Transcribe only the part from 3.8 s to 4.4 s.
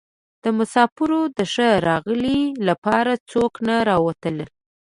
راوتل.